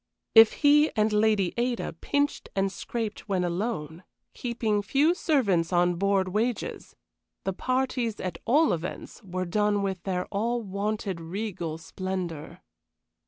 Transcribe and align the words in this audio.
If 0.33 0.53
he 0.65 0.89
and 0.95 1.13
Lady 1.13 1.53
Ada 1.57 1.93
pinched 1.93 2.49
and 2.55 2.71
scraped 2.71 3.29
when 3.29 3.43
alone, 3.43 4.03
keeping 4.33 4.81
few 4.81 5.13
servants 5.13 5.71
on 5.71 5.93
board 5.93 6.29
wages, 6.29 6.95
the 7.43 7.53
parties, 7.53 8.19
at 8.19 8.39
all 8.45 8.73
events, 8.73 9.21
were 9.21 9.45
done 9.45 9.83
with 9.83 9.99
all 10.31 10.59
their 10.59 10.65
wonted 10.71 11.21
regal 11.21 11.77
splendor. 11.77 12.61